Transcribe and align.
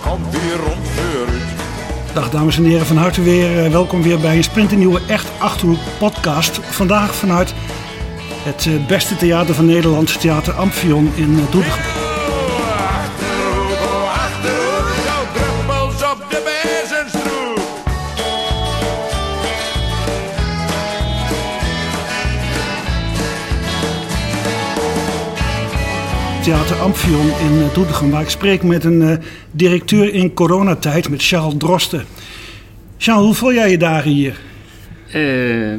komt. 0.00 0.32
Dag 2.14 2.30
dames 2.30 2.56
en 2.56 2.64
heren, 2.64 2.86
van 2.86 2.96
harte 2.96 3.22
weer. 3.22 3.64
eh, 3.64 3.70
welkom 3.70 4.02
weer 4.02 4.18
bij 4.18 4.36
een 4.36 4.44
splinternieuwe 4.44 5.00
Echt 5.08 5.28
Achterhoek 5.38 5.78
podcast. 5.98 6.60
Vandaag 6.62 7.14
vanuit 7.14 7.54
het 8.42 8.66
eh, 8.66 8.86
beste 8.86 9.16
theater 9.16 9.54
van 9.54 9.66
Nederland, 9.66 10.20
Theater 10.20 10.52
Amphion 10.52 11.12
in 11.14 11.38
eh, 11.38 11.52
Doetinchem. 11.52 11.91
Theater 26.42 26.76
Amphion 26.76 27.26
in 27.26 27.62
eh, 27.62 27.74
Doetinchem, 27.74 28.10
waar 28.10 28.22
ik 28.22 28.28
spreek 28.28 28.62
met 28.62 28.84
een 28.84 29.02
eh, 29.02 29.16
directeur 29.50 30.14
in 30.14 30.34
coronatijd, 30.34 31.08
met 31.08 31.22
Charles 31.22 31.54
Drosten. 31.58 32.04
Charles, 32.98 33.24
hoe 33.24 33.34
voel 33.34 33.52
jij 33.52 33.70
je 33.70 33.78
dagen 33.78 34.10
hier? 34.10 34.40
Eh, 35.12 35.74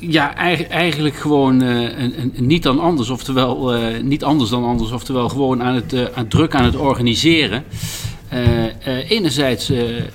ja, 0.00 0.34
eig- 0.36 0.68
eigenlijk 0.68 1.16
gewoon 1.16 1.60
een, 1.60 2.20
een, 2.20 2.32
niet 2.46 2.62
dan 2.62 2.80
anders, 2.80 3.08
oftewel 3.10 3.72
niet 4.02 4.24
anders 4.24 4.50
dan 4.50 4.64
anders, 4.64 4.90
oftewel 4.90 5.28
gewoon 5.28 5.62
aan 5.62 5.74
het, 5.74 6.14
aan 6.14 6.28
druk 6.28 6.54
aan 6.54 6.64
het 6.64 6.76
organiseren. 6.76 7.64
Enerzijds 9.08 9.72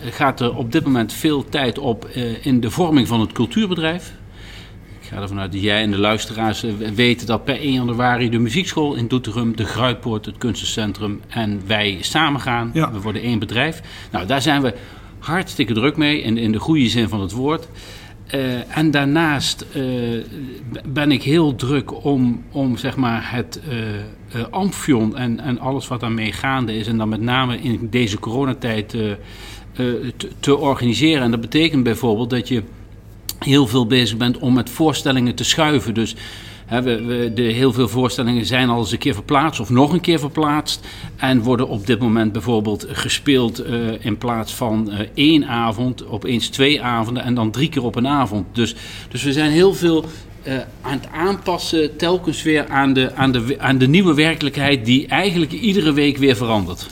gaat 0.09 0.39
er 0.39 0.55
op 0.55 0.71
dit 0.71 0.83
moment 0.83 1.13
veel 1.13 1.45
tijd 1.49 1.79
op 1.79 2.07
in 2.41 2.59
de 2.59 2.69
vorming 2.71 3.07
van 3.07 3.19
het 3.19 3.31
cultuurbedrijf. 3.31 4.13
Ik 5.03 5.09
ga 5.09 5.21
ervan 5.21 5.39
uit 5.39 5.51
dat 5.51 5.61
jij 5.61 5.81
en 5.81 5.91
de 5.91 5.97
luisteraars 5.97 6.63
eh, 6.63 6.73
weten 6.95 7.27
dat 7.27 7.43
per 7.43 7.59
1 7.59 7.73
januari 7.73 8.29
de 8.29 8.39
muziekschool 8.39 8.95
in 8.95 9.07
Doetinchem, 9.07 9.55
de 9.55 9.65
Gruitpoort, 9.65 10.25
het 10.25 10.37
kunstencentrum 10.37 11.21
en 11.27 11.61
wij 11.67 11.97
samen 12.01 12.41
gaan. 12.41 12.71
Ja. 12.73 12.91
We 12.91 13.01
worden 13.01 13.21
één 13.21 13.39
bedrijf. 13.39 13.81
Nou, 14.11 14.25
daar 14.25 14.41
zijn 14.41 14.61
we 14.61 14.73
hartstikke 15.19 15.73
druk 15.73 15.97
mee, 15.97 16.21
in, 16.21 16.37
in 16.37 16.51
de 16.51 16.59
goede 16.59 16.89
zin 16.89 17.09
van 17.09 17.21
het 17.21 17.31
woord. 17.31 17.67
Eh, 18.27 18.77
en 18.77 18.91
daarnaast 18.91 19.65
eh, 19.73 19.81
ben 20.85 21.11
ik 21.11 21.23
heel 21.23 21.55
druk 21.55 22.05
om, 22.05 22.43
om 22.51 22.77
zeg 22.77 22.95
maar 22.95 23.31
het 23.31 23.61
eh, 23.69 24.43
Amphion 24.49 25.17
en, 25.17 25.39
en 25.39 25.59
alles 25.59 25.87
wat 25.87 25.99
daarmee 25.99 26.31
gaande 26.31 26.75
is, 26.75 26.87
en 26.87 26.97
dan 26.97 27.09
met 27.09 27.21
name 27.21 27.57
in 27.57 27.87
deze 27.89 28.19
coronatijd 28.19 28.89
te, 28.89 29.17
te 30.39 30.57
organiseren. 30.57 31.23
En 31.23 31.31
dat 31.31 31.41
betekent 31.41 31.83
bijvoorbeeld 31.83 32.29
dat 32.29 32.47
je 32.47 32.63
heel 33.43 33.67
veel 33.67 33.87
bezig 33.87 34.17
bent 34.17 34.37
om 34.37 34.53
met 34.53 34.69
voorstellingen 34.69 35.35
te 35.35 35.43
schuiven. 35.43 35.93
Dus 35.93 36.15
hè, 36.65 36.81
we, 36.81 37.31
de, 37.33 37.41
heel 37.41 37.73
veel 37.73 37.87
voorstellingen 37.87 38.45
zijn 38.45 38.69
al 38.69 38.79
eens 38.79 38.91
een 38.91 38.97
keer 38.97 39.13
verplaatst 39.13 39.59
of 39.59 39.69
nog 39.69 39.93
een 39.93 40.01
keer 40.01 40.19
verplaatst. 40.19 40.87
En 41.15 41.41
worden 41.41 41.67
op 41.67 41.87
dit 41.87 41.99
moment 41.99 42.31
bijvoorbeeld 42.31 42.85
gespeeld 42.89 43.59
eh, 43.59 44.05
in 44.05 44.17
plaats 44.17 44.53
van 44.53 44.91
eh, 44.91 45.07
één 45.13 45.47
avond, 45.47 46.07
opeens 46.07 46.47
twee 46.47 46.81
avonden 46.81 47.23
en 47.23 47.33
dan 47.33 47.51
drie 47.51 47.69
keer 47.69 47.83
op 47.83 47.95
een 47.95 48.07
avond. 48.07 48.45
Dus, 48.51 48.75
dus 49.09 49.23
we 49.23 49.33
zijn 49.33 49.51
heel 49.51 49.73
veel 49.73 50.05
eh, 50.43 50.53
aan 50.81 50.99
het 50.99 51.07
aanpassen, 51.13 51.97
telkens 51.97 52.43
weer 52.43 52.67
aan 52.67 52.93
de, 52.93 53.15
aan, 53.15 53.31
de, 53.31 53.55
aan 53.57 53.77
de 53.77 53.87
nieuwe 53.87 54.13
werkelijkheid 54.13 54.85
die 54.85 55.07
eigenlijk 55.07 55.51
iedere 55.51 55.93
week 55.93 56.17
weer 56.17 56.35
verandert. 56.35 56.87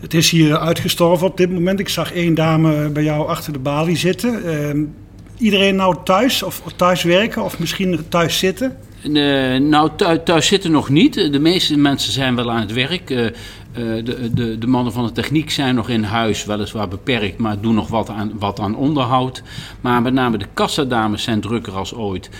Het 0.00 0.14
is 0.14 0.30
hier 0.30 0.58
uitgestorven 0.58 1.26
op 1.26 1.36
dit 1.36 1.50
moment. 1.52 1.80
Ik 1.80 1.88
zag 1.88 2.12
één 2.12 2.34
dame 2.34 2.88
bij 2.88 3.02
jou 3.02 3.28
achter 3.28 3.52
de 3.52 3.58
balie 3.58 3.96
zitten. 3.96 4.42
Iedereen 5.38 5.76
nou 5.76 5.96
thuis 6.04 6.42
of 6.42 6.62
thuis 6.76 7.02
werken 7.02 7.42
of 7.44 7.58
misschien 7.58 8.04
thuis 8.08 8.38
zitten? 8.38 8.76
Eh, 9.02 9.60
nou, 9.60 9.90
thu- 9.96 10.22
thuis 10.22 10.46
zitten 10.46 10.70
nog 10.70 10.88
niet. 10.88 11.14
De 11.32 11.38
meeste 11.38 11.78
mensen 11.78 12.12
zijn 12.12 12.34
wel 12.36 12.50
aan 12.50 12.60
het 12.60 12.72
werk. 12.72 13.10
Eh, 13.10 13.26
eh, 13.26 13.32
de, 13.72 14.30
de, 14.34 14.58
de 14.58 14.66
mannen 14.66 14.92
van 14.92 15.06
de 15.06 15.12
techniek 15.12 15.50
zijn 15.50 15.74
nog 15.74 15.88
in 15.88 16.02
huis, 16.02 16.44
weliswaar 16.44 16.88
beperkt, 16.88 17.38
maar 17.38 17.60
doen 17.60 17.74
nog 17.74 17.88
wat 17.88 18.08
aan, 18.10 18.32
wat 18.38 18.60
aan 18.60 18.76
onderhoud. 18.76 19.42
Maar 19.80 20.02
met 20.02 20.12
name 20.12 20.38
de 20.38 20.46
kassadames 20.54 21.22
zijn 21.22 21.40
drukker 21.40 21.72
als 21.72 21.94
ooit. 21.94 22.30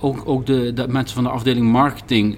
Ook 0.00 0.22
ook 0.24 0.46
de, 0.46 0.72
de 0.74 0.88
mensen 0.88 1.14
van 1.14 1.24
de 1.24 1.30
afdeling 1.30 1.66
marketing 1.66 2.36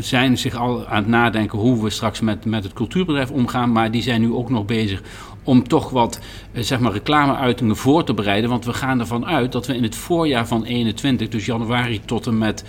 zijn 0.00 0.38
zich 0.38 0.54
al 0.56 0.86
aan 0.86 0.96
het 0.96 1.06
nadenken 1.06 1.58
hoe 1.58 1.82
we 1.82 1.90
straks 1.90 2.20
met, 2.20 2.44
met 2.44 2.64
het 2.64 2.72
cultuurbedrijf 2.72 3.30
omgaan. 3.30 3.72
Maar 3.72 3.90
die 3.90 4.02
zijn 4.02 4.20
nu 4.20 4.32
ook 4.32 4.50
nog 4.50 4.64
bezig 4.64 5.02
om 5.44 5.68
toch 5.68 5.90
wat 5.90 6.20
eh, 6.52 6.62
zeg 6.62 6.78
maar, 6.78 6.92
reclameuitingen 6.92 7.76
voor 7.76 8.04
te 8.04 8.14
bereiden. 8.14 8.50
Want 8.50 8.64
we 8.64 8.72
gaan 8.72 9.00
ervan 9.00 9.26
uit 9.26 9.52
dat 9.52 9.66
we 9.66 9.76
in 9.76 9.82
het 9.82 9.96
voorjaar 9.96 10.46
van 10.46 10.64
21, 10.64 11.28
dus 11.28 11.46
januari 11.46 12.00
tot 12.04 12.26
en 12.26 12.38
met 12.38 12.64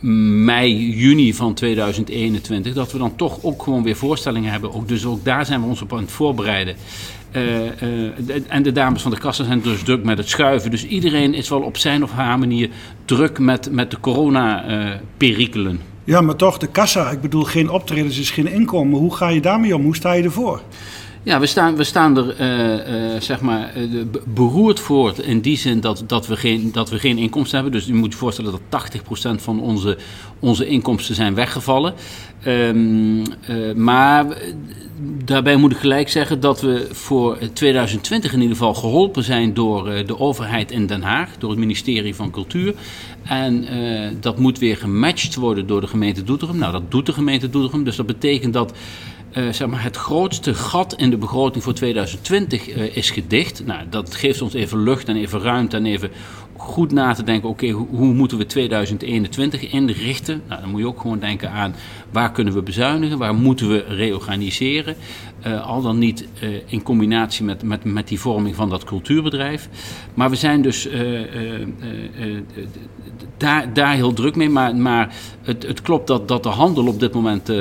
mei, 0.00 0.90
juni 0.96 1.34
van 1.34 1.54
2021, 1.54 2.74
dat 2.74 2.92
we 2.92 2.98
dan 2.98 3.16
toch 3.16 3.38
ook 3.42 3.62
gewoon 3.62 3.82
weer 3.82 3.96
voorstellingen 3.96 4.50
hebben. 4.50 4.72
Ook, 4.72 4.88
dus 4.88 5.04
ook 5.04 5.24
daar 5.24 5.46
zijn 5.46 5.60
we 5.60 5.66
ons 5.66 5.82
op 5.82 5.92
aan 5.92 5.98
het 5.98 6.10
voorbereiden. 6.10 6.76
Eh, 7.30 7.82
eh, 7.82 8.12
en 8.48 8.62
de 8.62 8.72
dames 8.72 9.02
van 9.02 9.10
de 9.10 9.18
kassa 9.18 9.44
zijn 9.44 9.60
dus 9.60 9.82
druk 9.82 10.04
met 10.04 10.18
het 10.18 10.28
schuiven. 10.28 10.70
Dus 10.70 10.86
iedereen 10.86 11.34
is 11.34 11.48
wel 11.48 11.60
op 11.60 11.76
zijn 11.76 12.02
of 12.02 12.10
haar 12.10 12.38
manier 12.38 12.70
druk 13.04 13.38
met, 13.38 13.70
met 13.70 13.90
de 13.90 14.00
corona-perikelen. 14.00 15.80
Ja, 16.04 16.20
maar 16.20 16.36
toch, 16.36 16.58
de 16.58 16.66
kassa. 16.66 17.10
Ik 17.10 17.20
bedoel, 17.20 17.44
geen 17.44 17.70
optredens 17.70 18.18
is 18.18 18.30
geen 18.30 18.52
inkomen. 18.52 18.98
Hoe 18.98 19.14
ga 19.14 19.28
je 19.28 19.40
daarmee 19.40 19.76
om? 19.76 19.82
Hoe 19.82 19.96
sta 19.96 20.12
je 20.12 20.22
ervoor? 20.22 20.62
Ja, 21.22 21.40
we 21.40 21.46
staan, 21.46 21.76
we 21.76 21.84
staan 21.84 22.16
er 22.16 22.36
eh, 22.36 23.14
eh, 23.14 23.20
zeg 23.20 23.40
maar, 23.40 23.74
eh, 23.74 23.82
beroerd 24.24 24.80
voor 24.80 25.14
in 25.22 25.40
die 25.40 25.56
zin 25.56 25.80
dat, 25.80 26.04
dat, 26.06 26.26
we 26.26 26.36
geen, 26.36 26.72
dat 26.72 26.90
we 26.90 26.98
geen 26.98 27.18
inkomsten 27.18 27.54
hebben. 27.60 27.78
Dus 27.78 27.88
je 27.88 27.94
moet 27.94 28.12
je 28.12 28.18
voorstellen 28.18 28.52
dat 28.52 28.60
80% 28.70 29.42
van 29.42 29.60
onze, 29.60 29.96
onze 30.38 30.66
inkomsten 30.66 31.14
zijn 31.14 31.34
weggevallen. 31.34 31.94
Ehm, 32.42 33.24
eh, 33.40 33.74
maar 33.74 34.26
daarbij 35.24 35.56
moet 35.56 35.72
ik 35.72 35.78
gelijk 35.78 36.08
zeggen 36.08 36.40
dat 36.40 36.60
we 36.60 36.88
voor 36.92 37.38
2020 37.52 38.32
in 38.32 38.40
ieder 38.40 38.56
geval 38.56 38.74
geholpen 38.74 39.24
zijn 39.24 39.54
door 39.54 40.04
de 40.06 40.18
overheid 40.18 40.70
in 40.70 40.86
Den 40.86 41.02
Haag, 41.02 41.30
door 41.38 41.50
het 41.50 41.58
ministerie 41.58 42.14
van 42.14 42.30
Cultuur. 42.30 42.74
En 43.22 43.66
dat 44.20 44.38
moet 44.38 44.58
weer 44.58 44.76
gematcht 44.76 45.34
worden 45.34 45.66
door 45.66 45.80
de 45.80 45.86
gemeente 45.86 46.24
Doetinchem. 46.24 46.58
Nou, 46.58 46.72
dat 46.72 46.90
doet 46.90 47.06
de 47.06 47.12
gemeente 47.12 47.50
Doetinchem. 47.50 47.84
Dus 47.84 47.96
dat 47.96 48.06
betekent 48.06 48.52
dat 48.52 48.72
eh, 49.32 49.48
zeg 49.52 49.68
maar 49.68 49.82
het 49.82 49.96
grootste 49.96 50.54
gat 50.54 50.94
in 50.94 51.10
de 51.10 51.16
begroting 51.16 51.64
voor 51.64 51.74
2020 51.74 52.68
eh, 52.68 52.96
is 52.96 53.10
gedicht. 53.10 53.66
Nou, 53.66 53.80
dat 53.90 54.14
geeft 54.14 54.42
ons 54.42 54.54
even 54.54 54.82
lucht 54.82 55.08
en 55.08 55.16
even 55.16 55.40
ruimte 55.40 55.76
en 55.76 55.86
even 55.86 56.10
goed 56.60 56.92
na 56.92 57.14
te 57.14 57.22
denken... 57.22 57.48
oké, 57.48 57.68
hoe, 57.68 58.14
moeten 58.14 58.38
we 58.38 58.46
2021 58.46 59.72
inrichten? 59.72 60.42
Nou, 60.48 60.60
dan 60.60 60.70
moet 60.70 60.80
je 60.80 60.86
ook 60.86 61.00
gewoon 61.00 61.18
denken 61.18 61.50
aan 61.50 61.74
waar 62.10 62.32
kunnen 62.32 62.54
we 62.54 62.62
bezuinigen... 62.62 63.18
waar 63.18 63.34
moeten 63.34 63.68
we 63.68 63.84
reorganiseren... 63.88 64.96
Eh, 65.42 65.66
al 65.66 65.82
dan 65.82 65.98
niet 65.98 66.28
eh, 66.40 66.48
in 66.66 66.82
combinatie 66.82 67.44
met, 67.44 67.62
met, 67.62 67.84
met 67.84 68.08
die 68.08 68.20
vorming 68.20 68.54
van 68.54 68.70
dat 68.70 68.84
cultuurbedrijf. 68.84 69.68
Maar 70.14 70.30
we 70.30 70.36
zijn 70.36 70.62
dus 70.62 70.86
eh, 70.86 71.20
daar, 73.36 73.72
daar 73.72 73.94
heel 73.94 74.12
druk 74.12 74.36
mee. 74.36 74.48
Maar, 74.48 74.76
maar 74.76 75.14
het, 75.42 75.66
het 75.66 75.82
klopt 75.82 76.06
dat, 76.06 76.28
dat 76.28 76.42
de 76.42 76.48
handel 76.48 76.86
op 76.86 77.00
dit 77.00 77.12
moment 77.12 77.52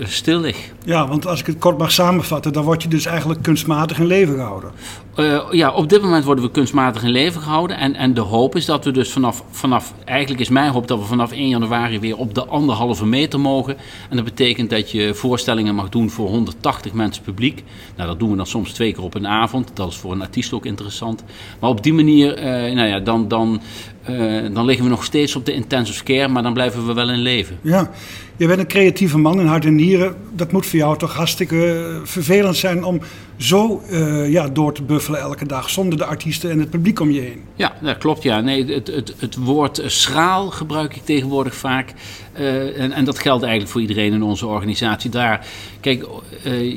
stil 0.00 0.40
ligt. 0.40 0.72
Ja, 0.84 1.08
want 1.08 1.26
als 1.26 1.40
ik 1.40 1.46
het 1.46 1.58
kort 1.58 1.78
mag 1.78 1.92
samenvatten, 1.92 2.52
dan 2.52 2.64
word 2.64 2.82
je 2.82 2.88
dus 2.88 3.06
eigenlijk 3.06 3.42
kunstmatig 3.42 3.98
in 3.98 4.06
leven 4.06 4.34
gehouden. 4.34 4.70
Eh, 5.14 5.40
ja, 5.50 5.72
op 5.72 5.88
dit 5.88 6.02
moment 6.02 6.24
worden 6.24 6.44
we 6.44 6.50
kunstmatig 6.50 7.02
in 7.02 7.10
leven 7.10 7.40
gehouden. 7.42 7.76
En, 7.76 7.94
en 7.94 8.14
de 8.14 8.20
hoop 8.20 8.56
is 8.56 8.64
dat 8.64 8.84
we 8.84 8.90
dus 8.90 9.12
vanaf, 9.12 9.44
vanaf, 9.50 9.94
eigenlijk 10.04 10.40
is 10.40 10.48
mijn 10.48 10.70
hoop 10.70 10.88
dat 10.88 10.98
we 10.98 11.04
vanaf 11.04 11.32
1 11.32 11.48
januari 11.48 12.00
weer 12.00 12.16
op 12.16 12.34
de 12.34 12.46
anderhalve 12.46 13.06
meter 13.06 13.40
mogen. 13.40 13.76
En 14.10 14.16
dat 14.16 14.24
betekent 14.24 14.70
dat 14.70 14.90
je 14.90 15.14
voorstellingen 15.14 15.74
mag 15.74 15.88
doen 15.88 16.10
voor 16.10 16.28
180 16.28 16.92
mensen 16.92 17.22
publiek. 17.22 17.64
Nou, 17.96 18.08
dat 18.08 18.18
doen 18.18 18.30
we 18.30 18.36
dan 18.36 18.46
soms 18.46 18.72
twee 18.72 18.92
keer 18.92 19.02
op 19.02 19.14
een 19.14 19.26
avond. 19.26 19.70
Dat 19.74 19.88
is 19.88 19.96
voor 19.96 20.12
een 20.12 20.22
artiest 20.22 20.52
ook 20.52 20.66
interessant. 20.66 21.24
Maar 21.60 21.70
op 21.70 21.82
die 21.82 21.92
manier, 21.92 22.34
eh, 22.34 22.74
nou 22.74 22.88
ja, 22.88 23.00
dan, 23.00 23.28
dan, 23.28 23.60
eh, 24.04 24.42
dan 24.52 24.64
liggen 24.64 24.84
we 24.84 24.90
nog 24.90 25.04
steeds 25.04 25.36
op 25.36 25.46
de 25.46 25.52
intensive 25.52 26.04
care, 26.04 26.28
maar 26.28 26.42
dan 26.42 26.52
blijven 26.52 26.86
we 26.86 26.92
wel 26.92 27.10
in 27.10 27.18
leven. 27.18 27.58
Ja, 27.62 27.90
je 28.36 28.46
bent 28.46 28.58
een 28.58 28.66
creatieve 28.66 29.18
man 29.18 29.40
in 29.40 29.46
hart 29.46 29.64
en 29.64 29.74
nieren. 29.74 30.14
Dat 30.32 30.52
moet 30.52 30.66
voor 30.66 30.78
jou 30.78 30.98
toch 30.98 31.14
hartstikke 31.14 31.72
eh, 31.72 31.96
vervelend 32.02 32.56
zijn 32.56 32.84
om 32.84 33.00
zo 33.36 33.82
eh, 33.90 34.30
ja, 34.30 34.48
door 34.48 34.74
te 34.74 34.82
buffelen 34.82 35.20
elke 35.20 35.46
dag 35.46 35.70
zonder 35.70 35.98
de 35.98 36.04
artiesten 36.04 36.50
en 36.50 36.58
het 36.58 36.70
publiek 36.70 37.00
om 37.00 37.10
je 37.10 37.20
heen. 37.20 37.40
Ja, 37.54 37.72
dat 37.82 37.98
klopt. 37.98 38.22
Ja. 38.22 38.40
Nee, 38.40 38.72
het, 38.72 38.86
het, 38.86 39.14
het 39.18 39.36
woord 39.36 39.82
schraal 39.86 40.50
gebruik 40.50 40.96
ik 40.96 41.04
tegenwoordig 41.04 41.54
vaak. 41.54 41.92
En, 42.32 42.92
en 42.92 43.04
dat 43.04 43.18
geldt 43.18 43.42
eigenlijk 43.42 43.72
voor 43.72 43.80
iedereen 43.80 44.12
in 44.12 44.22
onze 44.22 44.46
organisatie. 44.46 45.10
Daar, 45.10 45.46
kijk, 45.80 46.06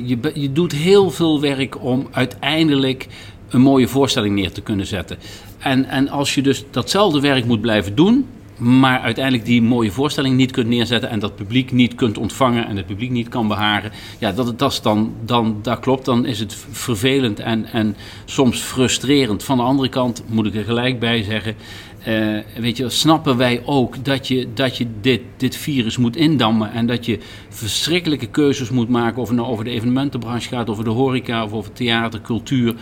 je, 0.04 0.30
je 0.34 0.52
doet 0.52 0.72
heel 0.72 1.10
veel 1.10 1.40
werk 1.40 1.82
om 1.84 2.08
uiteindelijk 2.10 3.06
een 3.48 3.60
mooie 3.60 3.88
voorstelling 3.88 4.34
neer 4.34 4.52
te 4.52 4.60
kunnen 4.60 4.86
zetten. 4.86 5.18
En, 5.58 5.84
en 5.84 6.08
als 6.08 6.34
je 6.34 6.42
dus 6.42 6.64
datzelfde 6.70 7.20
werk 7.20 7.44
moet 7.44 7.60
blijven 7.60 7.94
doen, 7.94 8.26
maar 8.58 9.00
uiteindelijk 9.00 9.44
die 9.44 9.62
mooie 9.62 9.90
voorstelling 9.90 10.36
niet 10.36 10.50
kunt 10.50 10.68
neerzetten 10.68 11.10
en 11.10 11.18
dat 11.18 11.36
publiek 11.36 11.72
niet 11.72 11.94
kunt 11.94 12.18
ontvangen 12.18 12.66
en 12.66 12.76
het 12.76 12.86
publiek 12.86 13.10
niet 13.10 13.28
kan 13.28 13.48
behagen, 13.48 13.92
ja, 14.18 14.32
dat, 14.32 14.58
dat 14.58 14.72
is 14.72 14.80
dan, 14.80 15.14
dan, 15.24 15.58
dat 15.62 15.80
klopt, 15.80 16.04
dan 16.04 16.26
is 16.26 16.38
het 16.38 16.56
vervelend 16.70 17.40
en, 17.40 17.64
en 17.64 17.96
soms 18.24 18.60
frustrerend. 18.60 19.44
Van 19.44 19.56
de 19.56 19.62
andere 19.62 19.88
kant 19.88 20.22
moet 20.26 20.46
ik 20.46 20.54
er 20.54 20.64
gelijk 20.64 20.98
bij 20.98 21.22
zeggen, 21.22 21.54
eh, 21.98 22.38
weet 22.56 22.76
je, 22.76 22.88
snappen 22.88 23.36
wij 23.36 23.62
ook 23.64 24.04
dat 24.04 24.28
je, 24.28 24.48
dat 24.54 24.76
je 24.76 24.86
dit, 25.00 25.20
dit 25.36 25.56
virus 25.56 25.96
moet 25.96 26.16
indammen 26.16 26.72
en 26.72 26.86
dat 26.86 27.06
je 27.06 27.18
verschrikkelijke 27.48 28.26
keuzes 28.26 28.70
moet 28.70 28.88
maken 28.88 29.22
of 29.22 29.28
het 29.28 29.36
nou 29.36 29.48
over 29.48 29.64
de 29.64 29.70
evenementenbranche 29.70 30.48
gaat, 30.48 30.70
over 30.70 30.84
de 30.84 30.90
horeca 30.90 31.44
of 31.44 31.52
over 31.52 31.72
theater, 31.72 32.20
cultuur. 32.20 32.74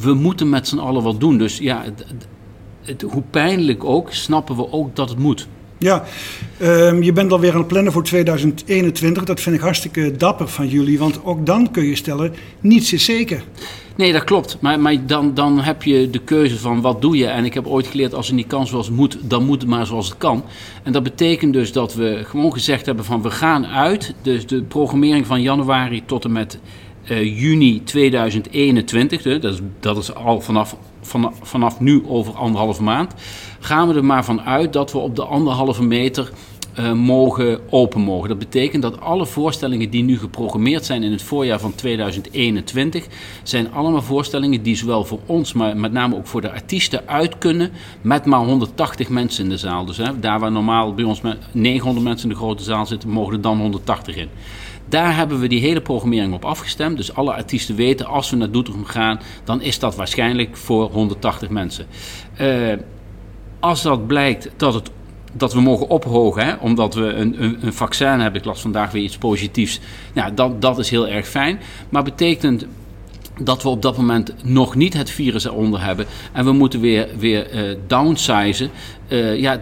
We 0.00 0.14
moeten 0.14 0.48
met 0.48 0.68
z'n 0.68 0.78
allen 0.78 1.02
wat 1.02 1.20
doen. 1.20 1.38
Dus 1.38 1.58
ja, 1.58 1.84
het, 2.84 3.02
hoe 3.02 3.22
pijnlijk 3.30 3.84
ook, 3.84 4.12
snappen 4.12 4.56
we 4.56 4.72
ook 4.72 4.96
dat 4.96 5.08
het 5.08 5.18
moet. 5.18 5.48
Ja, 5.78 6.04
um, 6.62 7.02
je 7.02 7.12
bent 7.12 7.32
alweer 7.32 7.52
aan 7.52 7.58
het 7.58 7.66
plannen 7.66 7.92
voor 7.92 8.04
2021. 8.04 9.24
Dat 9.24 9.40
vind 9.40 9.56
ik 9.56 9.60
hartstikke 9.60 10.16
dapper 10.16 10.48
van 10.48 10.68
jullie, 10.68 10.98
want 10.98 11.24
ook 11.24 11.46
dan 11.46 11.70
kun 11.70 11.84
je 11.84 11.96
stellen, 11.96 12.34
niets 12.60 12.92
is 12.92 13.04
zeker. 13.04 13.44
Nee, 13.96 14.12
dat 14.12 14.24
klopt. 14.24 14.56
Maar, 14.60 14.80
maar 14.80 15.06
dan, 15.06 15.34
dan 15.34 15.60
heb 15.60 15.82
je 15.82 16.10
de 16.10 16.18
keuze 16.18 16.58
van 16.58 16.80
wat 16.80 17.00
doe 17.00 17.16
je. 17.16 17.26
En 17.26 17.44
ik 17.44 17.54
heb 17.54 17.66
ooit 17.66 17.86
geleerd, 17.86 18.14
als 18.14 18.26
het 18.26 18.36
niet 18.36 18.46
kan 18.46 18.66
zoals 18.66 18.86
het 18.86 18.96
moet, 18.96 19.18
dan 19.22 19.44
moet 19.44 19.60
het 19.60 19.70
maar 19.70 19.86
zoals 19.86 20.08
het 20.08 20.18
kan. 20.18 20.44
En 20.82 20.92
dat 20.92 21.02
betekent 21.02 21.52
dus 21.52 21.72
dat 21.72 21.94
we 21.94 22.20
gewoon 22.24 22.52
gezegd 22.52 22.86
hebben 22.86 23.04
van 23.04 23.22
we 23.22 23.30
gaan 23.30 23.66
uit. 23.66 24.14
Dus 24.22 24.46
de 24.46 24.62
programmering 24.62 25.26
van 25.26 25.42
januari 25.42 26.02
tot 26.06 26.24
en 26.24 26.32
met 26.32 26.58
uh, 27.10 27.40
juni 27.40 27.82
2021, 27.82 29.22
dus 29.22 29.40
dat, 29.40 29.52
is, 29.52 29.60
dat 29.80 29.96
is 29.96 30.14
al 30.14 30.40
vanaf, 30.40 30.76
vanaf, 31.42 31.80
nu 31.80 32.04
over 32.06 32.34
anderhalve 32.34 32.82
maand, 32.82 33.14
gaan 33.60 33.88
we 33.88 33.94
er 33.94 34.04
maar 34.04 34.24
van 34.24 34.40
uit 34.40 34.72
dat 34.72 34.92
we 34.92 34.98
op 34.98 35.16
de 35.16 35.24
anderhalve 35.24 35.82
meter 35.82 36.30
uh, 36.78 36.92
mogen 36.92 37.60
open 37.70 38.00
mogen. 38.00 38.28
Dat 38.28 38.38
betekent 38.38 38.82
dat 38.82 39.00
alle 39.00 39.26
voorstellingen 39.26 39.90
die 39.90 40.02
nu 40.02 40.18
geprogrammeerd 40.18 40.84
zijn 40.84 41.02
in 41.02 41.12
het 41.12 41.22
voorjaar 41.22 41.60
van 41.60 41.74
2021, 41.74 43.06
zijn 43.42 43.72
allemaal 43.72 44.02
voorstellingen 44.02 44.62
die 44.62 44.76
zowel 44.76 45.04
voor 45.04 45.20
ons, 45.26 45.52
maar 45.52 45.76
met 45.76 45.92
name 45.92 46.16
ook 46.16 46.26
voor 46.26 46.40
de 46.40 46.52
artiesten 46.52 47.08
uit 47.08 47.38
kunnen 47.38 47.70
met 48.00 48.24
maar 48.24 48.40
180 48.40 49.08
mensen 49.08 49.44
in 49.44 49.50
de 49.50 49.56
zaal. 49.56 49.84
Dus 49.84 49.96
hè, 49.96 50.20
daar 50.20 50.40
waar 50.40 50.52
normaal 50.52 50.94
bij 50.94 51.04
ons 51.04 51.20
met 51.20 51.38
900 51.52 52.06
mensen 52.06 52.28
in 52.28 52.34
de 52.34 52.40
grote 52.40 52.62
zaal 52.62 52.86
zitten, 52.86 53.08
mogen 53.08 53.32
er 53.32 53.40
dan 53.40 53.60
180 53.60 54.16
in. 54.16 54.28
Daar 54.88 55.16
hebben 55.16 55.40
we 55.40 55.46
die 55.46 55.60
hele 55.60 55.80
programmering 55.80 56.34
op 56.34 56.44
afgestemd. 56.44 56.96
Dus 56.96 57.14
alle 57.14 57.32
artiesten 57.32 57.76
weten, 57.76 58.06
als 58.06 58.30
we 58.30 58.36
naar 58.36 58.50
Doetinchem 58.50 58.84
gaan, 58.84 59.20
dan 59.44 59.62
is 59.62 59.78
dat 59.78 59.96
waarschijnlijk 59.96 60.56
voor 60.56 60.90
180 60.90 61.48
mensen. 61.48 61.86
Uh, 62.40 62.72
als 63.60 63.82
dat 63.82 64.06
blijkt 64.06 64.50
dat 64.56 64.74
het 64.74 64.90
dat 65.36 65.52
we 65.52 65.60
mogen 65.60 65.88
ophogen, 65.88 66.44
hè, 66.44 66.54
omdat 66.54 66.94
we 66.94 67.04
een, 67.04 67.42
een, 67.42 67.58
een, 67.60 67.72
vaccin 67.72 68.20
hebben. 68.20 68.40
Ik 68.40 68.46
las 68.46 68.60
vandaag 68.60 68.92
weer 68.92 69.02
iets 69.02 69.18
positiefs. 69.18 69.80
Nou, 70.12 70.34
dat, 70.34 70.62
dat 70.62 70.78
is 70.78 70.90
heel 70.90 71.08
erg 71.08 71.28
fijn. 71.28 71.58
Maar 71.88 72.02
betekent 72.02 72.66
dat 73.40 73.62
we 73.62 73.68
op 73.68 73.82
dat 73.82 73.96
moment 73.96 74.34
nog 74.44 74.74
niet 74.74 74.94
het 74.94 75.10
virus 75.10 75.44
eronder 75.44 75.82
hebben 75.82 76.06
en 76.32 76.44
we 76.44 76.52
moeten 76.52 76.80
weer, 76.80 77.08
weer 77.18 77.70
uh, 77.70 77.76
downsizen, 77.86 78.70
uh, 79.08 79.38
ja, 79.40 79.60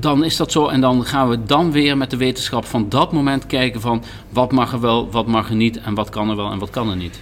dan 0.00 0.24
is 0.24 0.36
dat 0.36 0.52
zo. 0.52 0.66
En 0.66 0.80
dan 0.80 1.04
gaan 1.04 1.28
we 1.28 1.44
dan 1.44 1.72
weer 1.72 1.96
met 1.96 2.10
de 2.10 2.16
wetenschap 2.16 2.64
van 2.64 2.88
dat 2.88 3.12
moment 3.12 3.46
kijken 3.46 3.80
van 3.80 4.02
wat 4.28 4.52
mag 4.52 4.72
er 4.72 4.80
wel, 4.80 5.10
wat 5.10 5.26
mag 5.26 5.48
er 5.48 5.56
niet 5.56 5.80
en 5.80 5.94
wat 5.94 6.08
kan 6.08 6.30
er 6.30 6.36
wel 6.36 6.50
en 6.50 6.58
wat 6.58 6.70
kan 6.70 6.90
er 6.90 6.96
niet. 6.96 7.20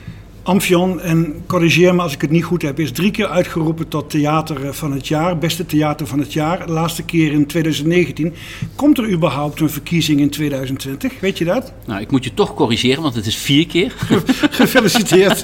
Amphion, 0.49 1.01
en 1.01 1.43
corrigeer 1.47 1.95
me 1.95 2.03
als 2.03 2.15
ik 2.15 2.21
het 2.21 2.31
niet 2.31 2.45
goed 2.45 2.63
heb, 2.63 2.79
is 2.79 2.93
drie 2.93 3.11
keer 3.11 3.27
uitgeroepen 3.27 3.89
tot 3.89 4.11
theater 4.11 4.75
van 4.75 4.93
het 4.93 5.09
jaar, 5.09 5.39
beste 5.39 5.67
theater 5.67 6.07
van 6.07 6.19
het 6.19 6.33
jaar. 6.33 6.67
De 6.67 6.73
laatste 6.73 7.03
keer 7.03 7.33
in 7.33 7.47
2019. 7.47 8.35
Komt 8.75 8.99
er 8.99 9.11
überhaupt 9.11 9.61
een 9.61 9.71
verkiezing 9.71 10.21
in 10.21 10.31
2020? 10.31 11.21
Weet 11.21 11.39
je 11.39 11.45
dat? 11.45 11.73
Nou, 11.87 12.01
ik 12.01 12.11
moet 12.11 12.25
je 12.25 12.35
toch 12.35 12.55
corrigeren, 12.55 13.03
want 13.03 13.15
het 13.15 13.27
is 13.27 13.37
vier 13.37 13.67
keer. 13.67 13.95
Gefeliciteerd. 14.51 15.43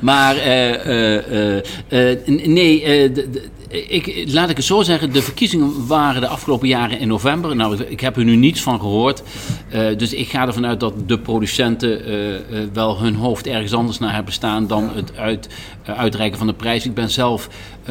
maar 0.00 0.36
uh, 0.36 1.62
uh, 1.90 2.16
nee, 2.26 3.12
ik, 3.68 4.24
laat 4.26 4.50
ik 4.50 4.56
het 4.56 4.66
zo 4.66 4.82
zeggen, 4.82 5.12
de 5.12 5.22
verkiezingen 5.22 5.86
waren 5.86 6.20
de 6.20 6.28
afgelopen 6.28 6.68
jaren 6.68 6.98
in 6.98 7.08
november. 7.08 7.56
Nou, 7.56 7.84
ik 7.84 8.00
heb 8.00 8.16
er 8.16 8.24
nu 8.24 8.36
niets 8.36 8.62
van 8.62 8.80
gehoord. 8.80 9.22
Uh, 9.74 9.98
dus 9.98 10.12
ik 10.12 10.28
ga 10.28 10.46
ervan 10.46 10.66
uit 10.66 10.80
dat 10.80 10.94
de 11.08 11.18
producenten 11.18 12.08
uh, 12.08 12.28
uh, 12.28 12.38
wel 12.72 13.00
hun 13.00 13.14
hoofd 13.14 13.46
ergens 13.46 13.74
anders 13.74 13.98
naar 13.98 14.14
hebben 14.14 14.32
staan 14.32 14.66
dan 14.66 14.90
het 14.94 15.16
uit, 15.16 15.48
uitreiken 15.84 16.38
van 16.38 16.46
de 16.46 16.52
prijs. 16.52 16.84
Ik 16.84 16.94
ben 16.94 17.10
zelf 17.10 17.48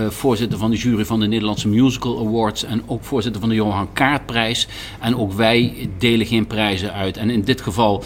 voorzitter 0.09 0.57
van 0.59 0.71
de 0.71 0.77
jury 0.77 1.05
van 1.05 1.19
de 1.19 1.27
Nederlandse 1.27 1.67
Musical 1.67 2.27
Awards 2.27 2.63
en 2.63 2.81
ook 2.85 3.03
voorzitter 3.03 3.41
van 3.41 3.49
de 3.49 3.55
Johan 3.55 3.93
Kaartprijs. 3.93 4.67
En 4.99 5.17
ook 5.17 5.33
wij 5.33 5.89
delen 5.97 6.25
geen 6.25 6.47
prijzen 6.47 6.93
uit. 6.93 7.17
En 7.17 7.29
in 7.29 7.43
dit 7.43 7.61
geval 7.61 8.03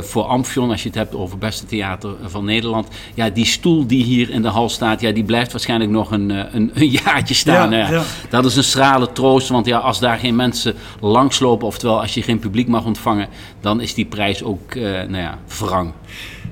voor 0.00 0.22
Amphion, 0.22 0.70
als 0.70 0.82
je 0.82 0.88
het 0.88 0.98
hebt 0.98 1.14
over 1.14 1.38
beste 1.38 1.66
theater 1.66 2.14
van 2.26 2.44
Nederland. 2.44 2.88
Ja, 3.14 3.30
die 3.30 3.44
stoel 3.44 3.86
die 3.86 4.04
hier 4.04 4.30
in 4.30 4.42
de 4.42 4.48
hal 4.48 4.68
staat, 4.68 5.00
ja, 5.00 5.12
die 5.12 5.24
blijft 5.24 5.52
waarschijnlijk 5.52 5.90
nog 5.90 6.10
een, 6.10 6.30
een, 6.30 6.70
een 6.74 6.90
staan. 7.24 7.70
Ja, 7.70 7.90
ja. 7.90 8.02
Dat 8.28 8.44
is 8.44 8.56
een 8.56 8.64
strale 8.64 9.12
troost, 9.12 9.48
want 9.48 9.66
ja, 9.66 9.78
als 9.78 9.98
daar 10.00 10.18
geen 10.18 10.36
mensen 10.36 10.74
langslopen, 11.00 11.66
oftewel 11.66 12.00
als 12.00 12.14
je 12.14 12.22
geen 12.22 12.38
publiek 12.38 12.68
mag 12.68 12.84
ontvangen, 12.84 13.28
dan 13.60 13.80
is 13.80 13.94
die 13.94 14.06
prijs 14.06 14.42
ook 14.42 14.74
uh, 14.74 14.82
nou 14.90 15.16
ja, 15.16 15.38
wrang. 15.58 15.92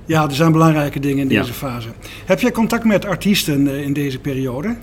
Ja, 0.07 0.23
er 0.23 0.35
zijn 0.35 0.53
belangrijke 0.53 1.01
dingen 1.01 1.23
in 1.23 1.29
deze 1.29 1.53
fase. 1.53 1.89
Heb 2.25 2.41
jij 2.41 2.53
contact 2.53 2.85
met 2.85 3.07
artiesten 3.07 3.67
uh, 3.67 3.83
in 3.83 3.93
deze 3.93 4.19
periode? 4.19 4.77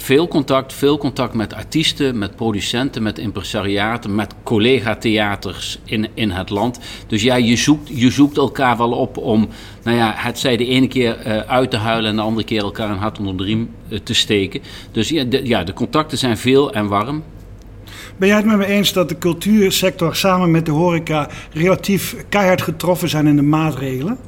Veel 0.00 0.28
contact, 0.28 0.72
veel 0.72 0.98
contact 0.98 1.34
met 1.34 1.54
artiesten, 1.54 2.18
met 2.18 2.36
producenten, 2.36 3.02
met 3.02 3.18
impresariaten, 3.18 4.14
met 4.14 4.34
collega-theaters 4.42 5.78
in, 5.84 6.08
in 6.14 6.30
het 6.30 6.50
land. 6.50 6.78
Dus 7.06 7.22
ja, 7.22 7.34
je 7.34 7.56
zoekt, 7.56 7.88
je 7.92 8.10
zoekt 8.10 8.36
elkaar 8.36 8.76
wel 8.76 8.92
op 8.92 9.16
om, 9.16 9.48
nou 9.82 9.96
ja, 9.96 10.12
het 10.16 10.38
zij 10.38 10.56
de 10.56 10.66
ene 10.66 10.88
keer 10.88 11.26
uh, 11.26 11.38
uit 11.38 11.70
te 11.70 11.76
huilen 11.76 12.10
en 12.10 12.16
de 12.16 12.22
andere 12.22 12.46
keer 12.46 12.62
elkaar 12.62 12.90
een 12.90 12.96
hart 12.96 13.18
onder 13.18 13.36
de 13.36 13.44
riem 13.44 13.70
uh, 13.88 13.98
te 13.98 14.14
steken. 14.14 14.60
Dus 14.92 15.08
ja 15.08 15.24
de, 15.24 15.46
ja, 15.46 15.64
de 15.64 15.72
contacten 15.72 16.18
zijn 16.18 16.38
veel 16.38 16.72
en 16.72 16.86
warm. 16.88 17.22
Ben 18.16 18.28
jij 18.28 18.36
het 18.36 18.46
met 18.46 18.56
me 18.56 18.66
eens 18.66 18.92
dat 18.92 19.08
de 19.08 19.18
cultuursector 19.18 20.16
samen 20.16 20.50
met 20.50 20.66
de 20.66 20.72
horeca 20.72 21.28
relatief 21.52 22.16
keihard 22.28 22.62
getroffen 22.62 23.08
zijn 23.08 23.26
in 23.26 23.36
de 23.36 23.42
maatregelen? 23.42 24.18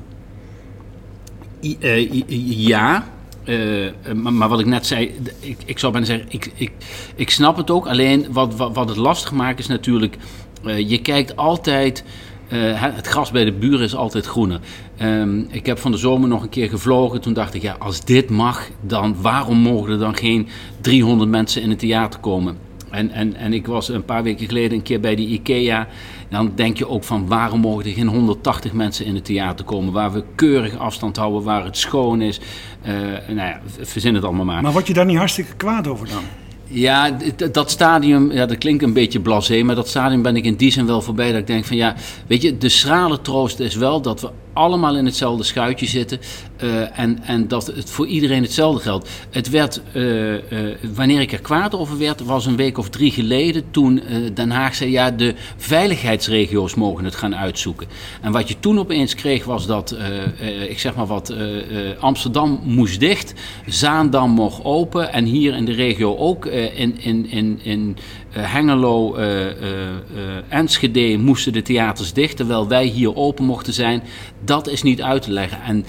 I, 1.60 1.76
uh, 1.80 2.22
ja, 2.66 3.08
uh, 3.44 3.90
maar, 4.14 4.32
maar, 4.32 4.48
wat 4.48 4.60
ik 4.60 4.66
net 4.66 4.86
zei, 4.86 5.14
ik, 5.40 5.58
ik 5.64 5.78
zou 5.78 5.92
bijna 5.92 6.06
zeggen, 6.06 6.26
ik, 6.30 6.52
ik, 6.54 6.72
ik 7.14 7.30
snap 7.30 7.56
het 7.56 7.70
ook. 7.70 7.86
Alleen 7.86 8.26
wat, 8.30 8.56
wat, 8.56 8.74
wat 8.74 8.88
het 8.88 8.98
lastig 8.98 9.32
maakt 9.32 9.58
is 9.58 9.66
natuurlijk, 9.66 10.16
uh, 10.64 10.90
je 10.90 11.00
kijkt 11.00 11.36
altijd, 11.36 12.04
het 12.48 13.06
gras 13.06 13.30
bij 13.30 13.44
de 13.44 13.52
buren 13.52 13.84
is 13.84 13.94
altijd 13.94 14.26
groener. 14.26 14.60
Um, 15.02 15.46
ik 15.50 15.66
heb 15.66 15.78
van 15.78 15.90
de 15.90 15.96
zomer 15.96 16.28
nog 16.28 16.42
een 16.42 16.48
keer 16.48 16.68
gevlogen. 16.68 17.20
Toen 17.20 17.32
dacht 17.32 17.54
ik, 17.54 17.62
ja, 17.62 17.76
als 17.78 18.04
dit 18.04 18.30
mag, 18.30 18.68
dan 18.80 19.16
waarom 19.20 19.58
mogen 19.58 19.92
er 19.92 19.98
dan 19.98 20.16
geen 20.16 20.48
300 20.80 21.30
mensen 21.30 21.62
in 21.62 21.70
het 21.70 21.78
theater 21.78 22.20
komen? 22.20 22.69
En, 22.90 23.10
en, 23.10 23.36
en 23.36 23.52
ik 23.52 23.66
was 23.66 23.88
een 23.88 24.04
paar 24.04 24.22
weken 24.22 24.46
geleden 24.46 24.72
een 24.72 24.82
keer 24.82 25.00
bij 25.00 25.14
de 25.14 25.22
IKEA. 25.22 25.88
Dan 26.28 26.52
denk 26.54 26.78
je 26.78 26.88
ook 26.88 27.04
van 27.04 27.26
waarom 27.26 27.60
mogen 27.60 27.84
er 27.84 27.92
geen 27.92 28.06
180 28.06 28.72
mensen 28.72 29.06
in 29.06 29.14
het 29.14 29.24
theater 29.24 29.64
komen? 29.64 29.92
Waar 29.92 30.12
we 30.12 30.24
keurig 30.34 30.78
afstand 30.78 31.16
houden, 31.16 31.42
waar 31.42 31.64
het 31.64 31.76
schoon 31.76 32.20
is. 32.20 32.40
Uh, 32.86 32.92
nou 33.28 33.48
ja, 33.48 33.60
verzin 33.80 34.14
het 34.14 34.24
allemaal 34.24 34.44
maar. 34.44 34.62
Maar 34.62 34.72
word 34.72 34.86
je 34.86 34.94
daar 34.94 35.06
niet 35.06 35.16
hartstikke 35.16 35.54
kwaad 35.56 35.86
over 35.86 36.08
dan? 36.08 36.22
Ja, 36.72 37.16
dat 37.52 37.70
stadium, 37.70 38.32
ja, 38.32 38.46
dat 38.46 38.58
klinkt 38.58 38.82
een 38.82 38.92
beetje 38.92 39.20
blasé, 39.20 39.62
maar 39.62 39.74
dat 39.74 39.88
stadium 39.88 40.22
ben 40.22 40.36
ik 40.36 40.44
in 40.44 40.54
die 40.54 40.70
zin 40.70 40.86
wel 40.86 41.02
voorbij. 41.02 41.30
Dat 41.30 41.40
ik 41.40 41.46
denk 41.46 41.64
van 41.64 41.76
ja, 41.76 41.94
weet 42.26 42.42
je, 42.42 42.58
de 42.58 42.68
schrale 42.68 43.20
troost 43.20 43.60
is 43.60 43.74
wel 43.74 44.00
dat 44.00 44.20
we 44.20 44.30
allemaal 44.60 44.96
in 44.96 45.04
hetzelfde 45.04 45.44
schuitje 45.44 45.86
zitten. 45.86 46.20
Uh, 46.62 46.98
en, 46.98 47.22
en 47.22 47.48
dat 47.48 47.66
het 47.66 47.90
voor 47.90 48.06
iedereen 48.06 48.42
hetzelfde 48.42 48.82
geldt. 48.82 49.08
Het 49.30 49.50
werd, 49.50 49.80
uh, 49.92 50.32
uh, 50.32 50.40
wanneer 50.94 51.20
ik 51.20 51.32
er 51.32 51.40
kwaad 51.40 51.74
over 51.74 51.98
werd, 51.98 52.24
was 52.24 52.46
een 52.46 52.56
week 52.56 52.78
of 52.78 52.88
drie 52.88 53.10
geleden. 53.10 53.64
Toen 53.70 54.02
Den 54.34 54.50
Haag 54.50 54.74
zei: 54.74 54.90
ja, 54.90 55.10
de 55.10 55.34
veiligheidsregio's 55.56 56.74
mogen 56.74 57.04
het 57.04 57.14
gaan 57.14 57.36
uitzoeken. 57.36 57.86
En 58.20 58.32
wat 58.32 58.48
je 58.48 58.60
toen 58.60 58.78
opeens 58.78 59.14
kreeg, 59.14 59.44
was 59.44 59.66
dat, 59.66 59.96
ik 60.68 60.78
zeg 60.78 60.94
maar 60.94 61.06
wat, 61.06 61.34
Amsterdam 62.00 62.60
moest 62.64 63.00
dicht, 63.00 63.34
Zaandam 63.66 64.30
mocht 64.30 64.64
open. 64.64 65.12
En 65.12 65.24
hier 65.24 65.54
in 65.54 65.64
de 65.64 65.72
regio 65.72 66.16
ook, 66.16 66.46
in, 66.46 66.98
in, 67.00 67.30
in, 67.30 67.60
in 67.62 67.96
Hengelo, 68.30 69.14
Enschede 70.48 71.18
moesten 71.18 71.52
de 71.52 71.62
theaters 71.62 72.12
dicht. 72.12 72.36
Terwijl 72.36 72.68
wij 72.68 72.84
hier 72.84 73.16
open 73.16 73.44
mochten 73.44 73.72
zijn. 73.72 74.02
Dat 74.44 74.68
is 74.68 74.82
niet 74.82 75.02
uit 75.02 75.22
te 75.22 75.30
leggen. 75.30 75.62
En, 75.62 75.84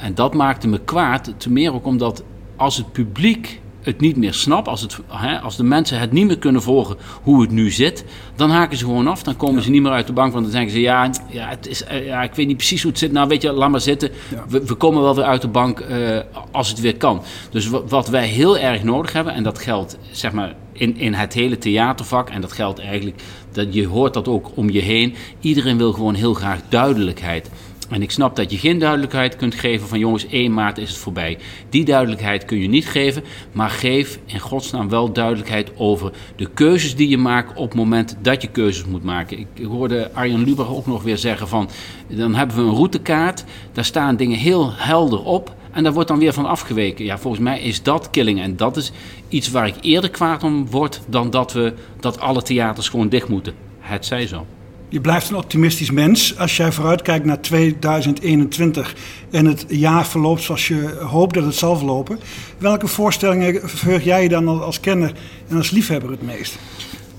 en 0.00 0.14
dat 0.14 0.34
maakte 0.34 0.68
me 0.68 0.80
kwaad. 0.84 1.32
Te 1.36 1.50
meer 1.50 1.74
ook 1.74 1.86
omdat 1.86 2.24
als 2.56 2.76
het 2.76 2.92
publiek 2.92 3.60
het 3.82 4.00
niet 4.00 4.16
meer 4.16 4.34
snapt, 4.34 4.68
als, 4.68 4.80
het, 4.80 4.98
hè, 5.08 5.38
als 5.38 5.56
de 5.56 5.64
mensen 5.64 5.98
het 5.98 6.12
niet 6.12 6.26
meer 6.26 6.38
kunnen 6.38 6.62
volgen 6.62 6.96
hoe 7.22 7.40
het 7.40 7.50
nu 7.50 7.70
zit, 7.70 8.04
dan 8.36 8.50
haken 8.50 8.78
ze 8.78 8.84
gewoon 8.84 9.06
af. 9.06 9.22
Dan 9.22 9.36
komen 9.36 9.56
ja. 9.56 9.62
ze 9.62 9.70
niet 9.70 9.82
meer 9.82 9.92
uit 9.92 10.06
de 10.06 10.12
bank, 10.12 10.32
want 10.32 10.44
dan 10.44 10.52
zeggen 10.52 10.70
ze: 10.70 10.80
ja, 10.80 11.10
ja, 11.28 11.48
het 11.48 11.66
is, 11.66 11.82
uh, 11.82 12.06
ja, 12.06 12.22
ik 12.22 12.34
weet 12.34 12.46
niet 12.46 12.56
precies 12.56 12.82
hoe 12.82 12.90
het 12.90 13.00
zit. 13.00 13.12
Nou, 13.12 13.28
weet 13.28 13.42
je, 13.42 13.52
laat 13.52 13.70
maar 13.70 13.80
zitten. 13.80 14.10
Ja. 14.30 14.44
We, 14.48 14.66
we, 14.66 14.74
komen 14.74 15.02
wel 15.02 15.14
weer 15.14 15.24
uit 15.24 15.42
de 15.42 15.48
bank 15.48 15.80
uh, 15.80 16.18
als 16.50 16.68
het 16.68 16.80
weer 16.80 16.96
kan. 16.96 17.22
Dus 17.50 17.70
wat 17.88 18.08
wij 18.08 18.26
heel 18.26 18.58
erg 18.58 18.82
nodig 18.82 19.12
hebben, 19.12 19.34
en 19.34 19.42
dat 19.42 19.58
geldt 19.58 19.98
zeg 20.10 20.32
maar 20.32 20.54
in, 20.72 20.96
in 20.96 21.14
het 21.14 21.32
hele 21.32 21.58
theatervak, 21.58 22.28
en 22.28 22.40
dat 22.40 22.52
geldt 22.52 22.78
eigenlijk, 22.78 23.22
dat 23.52 23.74
je 23.74 23.86
hoort 23.86 24.14
dat 24.14 24.28
ook 24.28 24.50
om 24.54 24.70
je 24.70 24.80
heen. 24.80 25.14
Iedereen 25.40 25.76
wil 25.76 25.92
gewoon 25.92 26.14
heel 26.14 26.34
graag 26.34 26.60
duidelijkheid. 26.68 27.50
En 27.90 28.02
ik 28.02 28.10
snap 28.10 28.36
dat 28.36 28.50
je 28.50 28.58
geen 28.58 28.78
duidelijkheid 28.78 29.36
kunt 29.36 29.54
geven 29.54 29.88
van 29.88 29.98
jongens, 29.98 30.26
1 30.26 30.54
maart 30.54 30.78
is 30.78 30.88
het 30.88 30.98
voorbij. 30.98 31.38
Die 31.68 31.84
duidelijkheid 31.84 32.44
kun 32.44 32.58
je 32.58 32.68
niet 32.68 32.88
geven, 32.88 33.24
maar 33.52 33.70
geef 33.70 34.18
in 34.26 34.38
godsnaam 34.38 34.88
wel 34.88 35.12
duidelijkheid 35.12 35.70
over 35.76 36.12
de 36.36 36.48
keuzes 36.54 36.96
die 36.96 37.08
je 37.08 37.18
maakt 37.18 37.58
op 37.58 37.68
het 37.68 37.74
moment 37.74 38.16
dat 38.22 38.42
je 38.42 38.48
keuzes 38.48 38.84
moet 38.84 39.04
maken. 39.04 39.38
Ik 39.38 39.64
hoorde 39.64 40.10
Arjen 40.12 40.44
Lubach 40.44 40.74
ook 40.74 40.86
nog 40.86 41.02
weer 41.02 41.18
zeggen 41.18 41.48
van, 41.48 41.68
dan 42.06 42.34
hebben 42.34 42.56
we 42.56 42.62
een 42.62 42.74
routekaart, 42.74 43.44
daar 43.72 43.84
staan 43.84 44.16
dingen 44.16 44.38
heel 44.38 44.72
helder 44.72 45.24
op. 45.24 45.54
En 45.72 45.82
daar 45.82 45.92
wordt 45.92 46.08
dan 46.08 46.18
weer 46.18 46.32
van 46.32 46.46
afgeweken. 46.46 47.04
Ja, 47.04 47.18
volgens 47.18 47.42
mij 47.42 47.60
is 47.60 47.82
dat 47.82 48.10
killing. 48.10 48.40
En 48.40 48.56
dat 48.56 48.76
is 48.76 48.92
iets 49.28 49.50
waar 49.50 49.66
ik 49.66 49.74
eerder 49.80 50.10
kwaad 50.10 50.42
om 50.42 50.70
word 50.70 51.00
dan 51.06 51.30
dat, 51.30 51.52
we, 51.52 51.74
dat 52.00 52.20
alle 52.20 52.42
theaters 52.42 52.88
gewoon 52.88 53.08
dicht 53.08 53.28
moeten. 53.28 53.54
Het 53.78 54.06
zij 54.06 54.26
zo. 54.26 54.46
Je 54.90 55.00
blijft 55.00 55.30
een 55.30 55.36
optimistisch 55.36 55.90
mens. 55.90 56.38
Als 56.38 56.56
jij 56.56 56.72
vooruitkijkt 56.72 57.24
naar 57.24 57.40
2021 57.40 58.94
en 59.30 59.46
het 59.46 59.64
jaar 59.68 60.06
verloopt 60.06 60.42
zoals 60.42 60.68
je 60.68 60.98
hoopt 61.00 61.34
dat 61.34 61.44
het 61.44 61.54
zal 61.54 61.76
verlopen. 61.76 62.18
Welke 62.58 62.86
voorstellingen 62.86 63.68
verheug 63.68 64.04
jij 64.04 64.22
je 64.22 64.28
dan 64.28 64.62
als 64.62 64.80
kenner 64.80 65.12
en 65.48 65.56
als 65.56 65.70
liefhebber 65.70 66.10
het 66.10 66.22
meest? 66.22 66.58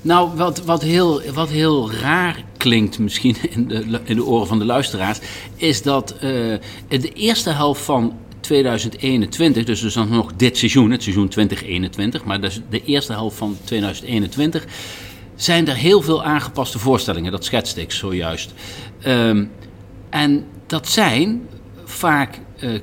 Nou, 0.01 0.29
wat, 0.35 0.63
wat, 0.65 0.81
heel, 0.81 1.21
wat 1.33 1.49
heel 1.49 1.91
raar 1.91 2.43
klinkt 2.57 2.99
misschien 2.99 3.35
in 3.49 3.67
de, 3.67 3.99
in 4.03 4.15
de 4.15 4.25
oren 4.25 4.47
van 4.47 4.59
de 4.59 4.65
luisteraars, 4.65 5.19
is 5.55 5.81
dat 5.81 6.13
uh, 6.15 6.21
de 6.87 7.13
eerste 7.13 7.49
helft 7.49 7.81
van 7.81 8.13
2021, 8.39 9.65
dus, 9.65 9.81
dus 9.81 9.93
dan 9.93 10.09
nog 10.09 10.31
dit 10.35 10.57
seizoen, 10.57 10.91
het 10.91 11.03
seizoen 11.03 11.27
2021, 11.27 12.23
maar 12.23 12.41
dus 12.41 12.61
de 12.69 12.83
eerste 12.83 13.13
helft 13.13 13.37
van 13.37 13.57
2021, 13.63 14.65
zijn 15.43 15.67
er 15.67 15.75
heel 15.75 16.01
veel 16.01 16.23
aangepaste 16.23 16.79
voorstellingen. 16.79 17.31
Dat 17.31 17.45
schetste 17.45 17.81
ik 17.81 17.91
zojuist. 17.91 18.53
Um, 19.07 19.51
en 20.09 20.45
dat 20.67 20.87
zijn 20.87 21.47
vaak 21.85 22.39
uh, 22.59 22.79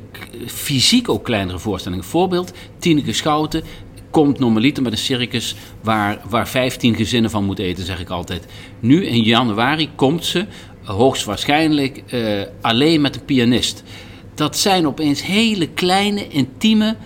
fysiek 0.47 1.09
ook 1.09 1.25
kleinere 1.25 1.59
voorstellingen. 1.59 2.05
Voorbeeld, 2.05 2.53
Tineke 2.79 3.13
Schouten 3.13 3.63
komt 4.11 4.39
normaliter 4.39 4.83
met 4.83 4.93
een 4.93 4.99
circus 4.99 5.55
waar, 5.83 6.21
waar 6.29 6.49
15 6.49 6.95
gezinnen 6.95 7.31
van 7.31 7.45
moeten 7.45 7.65
eten, 7.65 7.85
zeg 7.85 8.01
ik 8.01 8.11
altijd. 8.11 8.47
Nu 8.81 9.07
in 9.07 9.23
januari 9.23 9.91
komt 9.95 10.25
ze 10.25 10.47
hoogstwaarschijnlijk 10.83 12.03
uh, 12.11 12.43
alleen 12.61 13.01
met 13.01 13.15
een 13.15 13.25
pianist. 13.25 13.83
Dat 14.35 14.59
zijn 14.59 14.87
opeens 14.87 15.23
hele 15.23 15.69
kleine, 15.69 16.29
intieme, 16.29 16.97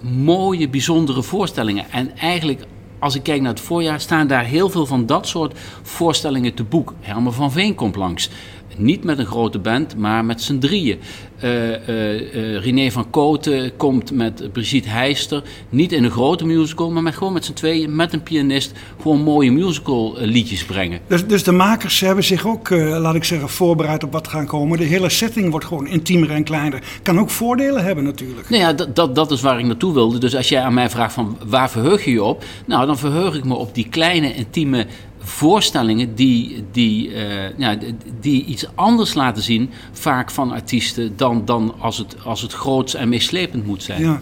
mooie, 0.00 0.68
bijzondere 0.68 1.22
voorstellingen. 1.22 1.90
En 1.90 2.16
eigenlijk 2.16 2.64
als 3.02 3.14
ik 3.14 3.22
kijk 3.22 3.40
naar 3.40 3.50
het 3.50 3.60
voorjaar, 3.60 4.00
staan 4.00 4.26
daar 4.26 4.44
heel 4.44 4.70
veel 4.70 4.86
van 4.86 5.06
dat 5.06 5.26
soort 5.26 5.58
voorstellingen 5.82 6.54
te 6.54 6.64
boek. 6.64 6.94
Herman 7.00 7.32
van 7.32 7.52
Veen 7.52 7.74
komt 7.74 7.96
langs. 7.96 8.30
Niet 8.76 9.04
met 9.04 9.18
een 9.18 9.26
grote 9.26 9.58
band, 9.58 9.96
maar 9.96 10.24
met 10.24 10.42
z'n 10.42 10.58
drieën. 10.58 10.98
Uh, 11.44 11.88
uh, 11.88 12.58
René 12.58 12.90
van 12.90 13.10
Kooten 13.10 13.76
komt 13.76 14.12
met 14.12 14.52
Brigitte 14.52 14.88
Heister. 14.88 15.42
Niet 15.68 15.92
in 15.92 16.04
een 16.04 16.10
grote 16.10 16.44
musical, 16.44 16.90
maar 16.90 17.02
met, 17.02 17.14
gewoon 17.14 17.32
met 17.32 17.44
z'n 17.44 17.52
tweeën, 17.52 17.96
met 17.96 18.12
een 18.12 18.22
pianist. 18.22 18.72
Gewoon 19.00 19.20
mooie 19.20 19.52
musical 19.52 20.16
liedjes 20.18 20.64
brengen. 20.64 21.00
Dus, 21.06 21.26
dus 21.26 21.42
de 21.42 21.52
makers 21.52 22.00
hebben 22.00 22.24
zich 22.24 22.46
ook, 22.46 22.70
laat 22.70 23.14
ik 23.14 23.24
zeggen, 23.24 23.48
voorbereid 23.48 24.04
op 24.04 24.12
wat 24.12 24.28
gaan 24.28 24.46
komen. 24.46 24.78
De 24.78 24.84
hele 24.84 25.08
setting 25.08 25.50
wordt 25.50 25.66
gewoon 25.66 25.86
intiemer 25.86 26.30
en 26.30 26.44
kleiner. 26.44 26.82
Kan 27.02 27.18
ook 27.18 27.30
voordelen 27.30 27.84
hebben 27.84 28.04
natuurlijk. 28.04 28.50
Nou 28.50 28.62
ja, 28.62 28.72
dat, 28.72 28.96
dat, 28.96 29.14
dat 29.14 29.30
is 29.30 29.40
waar 29.40 29.58
ik 29.58 29.66
naartoe 29.66 29.94
wilde. 29.94 30.18
Dus 30.18 30.36
als 30.36 30.48
jij 30.48 30.62
aan 30.62 30.74
mij 30.74 30.90
vraagt 30.90 31.14
van 31.14 31.38
waar 31.46 31.70
verheug 31.70 32.04
je 32.04 32.10
je 32.10 32.22
op? 32.22 32.44
Nou, 32.66 32.86
dan 32.86 32.98
verheug 32.98 33.34
ik 33.34 33.44
me 33.44 33.54
op 33.54 33.74
die 33.74 33.88
kleine, 33.88 34.34
intieme 34.34 34.86
voorstellingen 35.24 36.14
die, 36.14 36.64
die, 36.72 37.08
uh, 37.08 37.58
ja, 37.58 37.76
die 38.20 38.44
iets 38.44 38.66
anders 38.74 39.14
laten 39.14 39.42
zien, 39.42 39.70
vaak 39.92 40.30
van 40.30 40.52
artiesten, 40.52 41.12
dan, 41.16 41.44
dan 41.44 41.74
als, 41.78 41.98
het, 41.98 42.16
als 42.24 42.42
het 42.42 42.52
groots 42.52 42.94
en 42.94 43.08
meeslepend 43.08 43.66
moet 43.66 43.82
zijn. 43.82 44.02
Ja. 44.02 44.20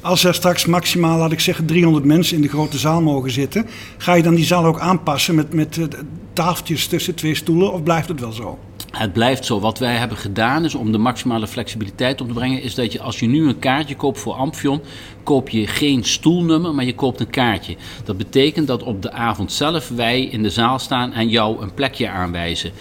Als 0.00 0.24
er 0.24 0.34
straks 0.34 0.66
maximaal, 0.66 1.18
laat 1.18 1.32
ik 1.32 1.40
zeggen, 1.40 1.66
300 1.66 2.04
mensen 2.04 2.36
in 2.36 2.42
de 2.42 2.48
grote 2.48 2.78
zaal 2.78 3.02
mogen 3.02 3.30
zitten, 3.30 3.66
ga 3.96 4.14
je 4.14 4.22
dan 4.22 4.34
die 4.34 4.44
zaal 4.44 4.64
ook 4.64 4.78
aanpassen 4.78 5.34
met, 5.34 5.52
met 5.52 5.76
uh, 5.76 5.84
tafeltjes 6.32 6.86
tussen 6.86 7.14
twee 7.14 7.34
stoelen 7.34 7.72
of 7.72 7.82
blijft 7.82 8.08
het 8.08 8.20
wel 8.20 8.32
zo? 8.32 8.58
Het 8.98 9.12
blijft 9.12 9.44
zo. 9.44 9.60
Wat 9.60 9.78
wij 9.78 9.94
hebben 9.94 10.16
gedaan 10.18 10.64
is 10.64 10.74
om 10.74 10.92
de 10.92 10.98
maximale 10.98 11.46
flexibiliteit 11.46 12.20
op 12.20 12.28
te 12.28 12.34
brengen, 12.34 12.62
is 12.62 12.74
dat 12.74 12.92
je 12.92 13.00
als 13.00 13.20
je 13.20 13.26
nu 13.26 13.48
een 13.48 13.58
kaartje 13.58 13.96
koopt 13.96 14.18
voor 14.18 14.34
Amphion, 14.34 14.80
koop 15.22 15.48
je 15.48 15.66
geen 15.66 16.04
stoelnummer, 16.04 16.74
maar 16.74 16.84
je 16.84 16.94
koopt 16.94 17.20
een 17.20 17.30
kaartje. 17.30 17.76
Dat 18.04 18.16
betekent 18.16 18.66
dat 18.66 18.82
op 18.82 19.02
de 19.02 19.12
avond 19.12 19.52
zelf 19.52 19.88
wij 19.88 20.22
in 20.22 20.42
de 20.42 20.50
zaal 20.50 20.78
staan 20.78 21.12
en 21.12 21.28
jou 21.28 21.62
een 21.62 21.74
plekje 21.74 22.08
aanwijzen. 22.08 22.72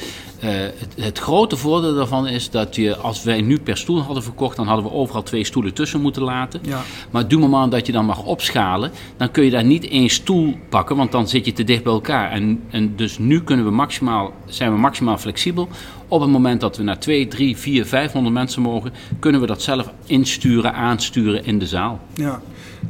Uh, 0.44 0.52
het, 0.52 0.94
het, 1.00 1.20
grote 1.20 1.58
voordeel 1.58 1.96
daarvan 1.96 2.28
is 2.28 2.50
dat 2.50 2.76
je, 2.76 2.96
als 2.96 3.24
wij 3.24 3.42
nu 3.42 3.60
per 3.60 3.78
stoel 3.78 4.02
hadden 4.02 4.24
verkocht, 4.24 4.56
dan 4.56 4.68
hadden 4.68 4.86
we 4.86 4.92
overal 4.92 5.24
twee 5.24 5.44
stoelen 5.44 5.74
tussen 5.74 6.02
moeten 6.02 6.22
laten. 6.22 6.60
Ja. 6.64 6.82
Maar 7.12 7.28
du 7.28 7.38
moment 7.38 7.72
dat 7.72 7.86
je 7.86 7.92
dan 7.92 8.06
mag 8.06 8.24
opschalen, 8.24 8.92
dan 9.18 9.32
kun 9.32 9.44
je 9.44 9.52
daar 9.52 9.66
niet 9.66 9.88
één 9.88 10.10
stoel 10.10 10.54
pakken, 10.70 10.96
want 10.96 11.12
dan 11.12 11.28
zit 11.28 11.46
je 11.46 11.54
te 11.54 11.64
dicht 11.64 11.84
bij 11.84 11.94
elkaar. 11.94 12.32
En, 12.32 12.64
en 12.70 12.96
dus 12.96 13.18
nu 13.18 13.44
kunnen 13.44 13.66
we 13.66 13.72
maximaal, 13.72 14.34
zijn 14.46 14.72
we 14.72 14.78
maximaal 14.78 15.18
flexibel. 15.18 15.68
Op 16.16 16.22
het 16.22 16.30
moment 16.30 16.62
dat 16.62 16.78
we 16.78 16.84
naar 16.84 17.00
2, 17.00 17.28
3, 17.28 17.58
4, 17.58 17.86
500 17.86 18.34
mensen 18.34 18.62
mogen, 18.62 18.94
kunnen 19.20 19.42
we 19.42 19.48
dat 19.48 19.62
zelf 19.62 19.92
insturen, 20.06 20.74
aansturen 20.74 21.46
in 21.46 21.60
de 21.60 21.68
zaal. 21.68 22.00
Ja. 22.14 22.42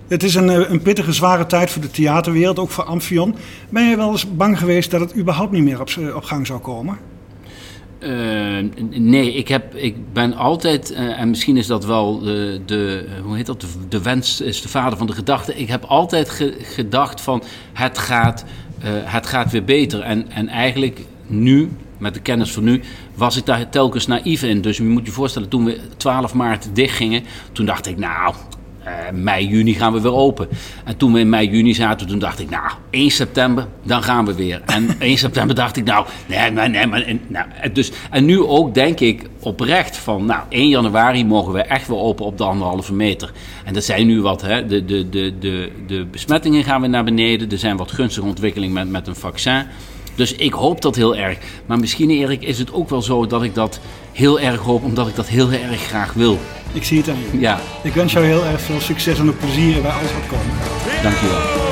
Het 0.08 0.24
is 0.24 0.36
een, 0.36 0.72
een 0.72 0.82
pittige, 0.82 1.14
zware 1.14 1.46
tijd 1.46 1.70
voor 1.70 1.82
de 1.82 1.92
theaterwereld, 1.92 2.60
ook 2.60 2.70
voor 2.70 2.84
Amphion. 2.84 3.36
Ben 3.70 3.90
je 3.90 3.96
wel 3.96 4.12
eens 4.12 4.36
bang 4.36 4.60
geweest 4.60 4.92
dat 4.92 5.00
het 5.00 5.18
überhaupt 5.18 5.52
niet 5.52 5.64
meer 5.64 5.80
op, 5.80 5.90
op 6.16 6.24
gang 6.24 6.48
zou 6.48 6.60
komen? 6.60 6.98
Uh, 8.00 8.10
nee, 8.90 9.34
ik, 9.34 9.48
heb, 9.48 9.76
ik 9.76 10.14
ben 10.14 10.34
altijd, 10.34 10.92
uh, 10.92 11.20
en 11.20 11.30
misschien 11.30 11.58
is 11.58 11.68
dat 11.68 11.86
wel 11.86 12.20
de, 12.20 12.62
de, 12.66 13.06
hoe 13.24 13.36
heet 13.36 13.46
dat, 13.46 13.62
de, 13.62 13.68
de, 13.90 14.02
wens 14.02 14.42
is 14.42 14.62
de 14.62 14.70
vader 14.70 14.98
van 14.98 15.08
de 15.08 15.14
gedachte. 15.14 15.56
Ik 15.56 15.68
heb 15.68 15.84
altijd 15.84 16.30
ge, 16.30 16.56
gedacht 16.62 17.22
van 17.22 17.44
het 17.74 17.98
gaat, 17.98 18.46
uh, 18.84 18.86
het 18.90 19.28
gaat 19.28 19.52
weer 19.52 19.64
beter. 19.64 20.02
En, 20.02 20.32
en 20.32 20.48
eigenlijk 20.48 21.00
nu, 21.28 21.70
met 21.98 22.14
de 22.14 22.20
kennis 22.20 22.52
van 22.52 22.64
nu, 22.64 22.82
was 23.16 23.38
ik 23.38 23.46
daar 23.46 23.70
telkens 23.70 24.08
naïef 24.08 24.44
in. 24.44 24.62
Dus 24.62 24.78
je 24.78 24.84
moet 24.84 25.06
je 25.06 25.12
voorstellen, 25.12 25.50
toen 25.50 25.66
we 25.66 25.80
12 25.98 26.34
maart 26.34 26.70
dichtgingen, 26.74 27.24
toen 27.52 27.66
dacht 27.66 27.88
ik, 27.88 27.98
nou, 27.98 28.34
uh, 28.86 28.92
mei, 29.14 29.48
juni 29.48 29.74
gaan 29.74 29.94
we 29.94 30.02
weer 30.02 30.14
open. 30.14 30.48
En 30.84 30.98
toen 30.98 31.14
we 31.14 31.20
in 31.20 31.30
mei, 31.30 31.50
juni 31.50 31.74
zaten, 31.74 32.08
toen 32.08 32.20
dacht 32.20 32.40
ik, 32.40 32.50
nou, 32.50 32.72
1 32.90 33.12
september, 33.12 33.68
dan 33.84 34.04
gaan 34.04 34.26
we 34.26 34.36
weer. 34.36 34.62
En 34.66 34.90
1 35.00 35.18
september 35.18 35.56
dacht 35.56 35.78
ik, 35.78 35.84
nou, 35.84 36.06
nee, 36.26 36.52
maar, 36.52 36.70
nee, 36.70 36.88
maar, 36.88 37.06
nou, 37.28 37.48
dus, 37.74 37.92
en 38.10 38.26
nu 38.26 38.42
ook 38.42 38.74
denk 38.74 39.00
ik 39.00 39.30
oprecht 39.40 39.98
van, 39.98 40.26
nou, 40.26 40.42
1 40.50 40.70
januari 40.70 41.26
mogen 41.26 41.54
we 41.54 41.62
echt 41.62 41.88
weer 41.88 41.98
open 41.98 42.26
op 42.26 42.38
de 42.38 42.44
anderhalve 42.44 42.94
meter. 42.94 43.32
En 43.64 43.74
dat 43.74 43.84
zijn 43.84 44.08
nu 44.08 44.22
wat, 44.22 44.42
hè, 44.42 44.66
de, 44.66 44.86
de, 44.86 45.10
de, 45.10 45.34
de, 45.40 45.72
de 45.88 46.06
besmettingen 46.12 46.64
gaan 46.64 46.82
weer 46.82 46.90
naar 46.90 47.04
beneden, 47.04 47.52
er 47.52 47.58
zijn 47.58 47.78
wat 47.78 47.92
gunstige 47.92 48.28
ontwikkelingen 48.28 48.74
met, 48.74 48.90
met 48.90 49.08
een 49.08 49.16
vaccin. 49.16 49.66
Dus 50.16 50.34
ik 50.34 50.54
hoop 50.54 50.82
dat 50.82 50.96
heel 50.96 51.16
erg. 51.16 51.38
Maar 51.66 51.80
misschien, 51.80 52.10
Erik, 52.10 52.42
is 52.42 52.60
het 52.60 52.74
ook 52.74 52.90
wel 52.90 53.02
zo 53.02 53.28
dat 53.28 53.44
ik 53.44 53.56
dat 53.56 53.80
heel 54.12 54.40
erg 54.40 54.60
hoop, 54.60 54.84
omdat 54.84 55.08
ik 55.08 55.16
dat 55.16 55.28
heel 55.28 55.52
erg 55.52 55.82
graag 55.82 56.14
wil. 56.14 56.40
Ik 56.74 56.84
zie 56.84 56.98
het 56.98 57.10
aan 57.10 57.18
je. 57.32 57.40
Ja. 57.40 57.60
Ik 57.84 57.94
wens 57.94 58.14
jou 58.14 58.26
heel 58.26 58.46
erg 58.46 58.62
veel 58.62 58.80
succes 58.80 59.20
en 59.20 59.38
plezier 59.38 59.82
bij 59.82 59.92
alles 59.92 60.14
wat 60.14 60.28
komt. 60.28 61.04
Dankjewel. 61.04 61.65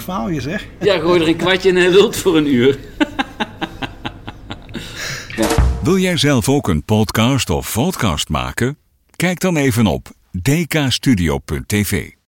Goed 0.00 0.14
verhaal 0.14 0.28
je 0.28 0.40
zeg. 0.40 0.66
Ja, 0.80 0.98
gooi 0.98 1.20
er 1.20 1.28
een 1.28 1.36
kwartje 1.36 1.68
in 1.68 1.76
en 1.76 1.90
wilt 1.90 2.16
voor 2.16 2.36
een 2.36 2.54
uur. 2.54 2.78
Wil 5.82 5.98
jij 5.98 6.16
zelf 6.16 6.48
ook 6.48 6.68
een 6.68 6.84
podcast 6.84 7.50
of 7.50 7.72
podcast 7.72 8.28
maken? 8.28 8.76
Kijk 9.16 9.40
dan 9.40 9.56
even 9.56 9.86
op 9.86 10.08
dkstudio.tv. 10.42 12.10